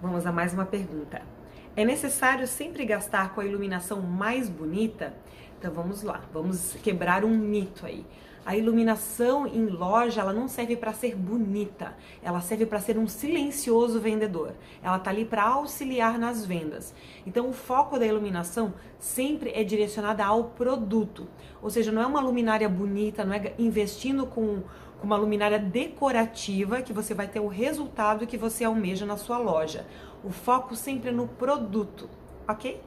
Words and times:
Vamos 0.00 0.24
a 0.24 0.32
mais 0.32 0.54
uma 0.54 0.64
pergunta. 0.64 1.20
É 1.76 1.84
necessário 1.84 2.46
sempre 2.46 2.86
gastar 2.86 3.34
com 3.34 3.42
a 3.42 3.44
iluminação 3.44 4.00
mais 4.00 4.48
bonita? 4.48 5.12
Então 5.60 5.70
vamos 5.70 6.02
lá, 6.02 6.22
vamos 6.32 6.72
quebrar 6.82 7.22
um 7.22 7.36
mito 7.36 7.84
aí. 7.84 8.06
A 8.46 8.56
iluminação 8.56 9.46
em 9.46 9.66
loja, 9.66 10.22
ela 10.22 10.32
não 10.32 10.48
serve 10.48 10.74
para 10.74 10.94
ser 10.94 11.14
bonita, 11.14 11.94
ela 12.22 12.40
serve 12.40 12.64
para 12.64 12.80
ser 12.80 12.96
um 12.96 13.06
silencioso 13.06 14.00
vendedor. 14.00 14.54
Ela 14.82 14.98
tá 14.98 15.10
ali 15.10 15.26
para 15.26 15.42
auxiliar 15.42 16.18
nas 16.18 16.46
vendas. 16.46 16.94
Então 17.26 17.50
o 17.50 17.52
foco 17.52 17.98
da 17.98 18.06
iluminação 18.06 18.72
sempre 18.98 19.50
é 19.50 19.62
direcionada 19.62 20.24
ao 20.24 20.44
produto. 20.44 21.28
Ou 21.60 21.68
seja, 21.68 21.92
não 21.92 22.00
é 22.00 22.06
uma 22.06 22.22
luminária 22.22 22.66
bonita, 22.66 23.22
não 23.22 23.34
é 23.34 23.52
investindo 23.58 24.24
com 24.24 24.62
uma 25.02 25.18
luminária 25.18 25.58
decorativa 25.58 26.80
que 26.80 26.94
você 26.94 27.12
vai 27.12 27.28
ter 27.28 27.40
o 27.40 27.48
resultado 27.48 28.26
que 28.26 28.38
você 28.38 28.64
almeja 28.64 29.04
na 29.04 29.18
sua 29.18 29.36
loja. 29.36 29.86
O 30.24 30.30
foco 30.30 30.74
sempre 30.74 31.10
é 31.10 31.12
no 31.12 31.28
produto, 31.28 32.08
ok? 32.48 32.80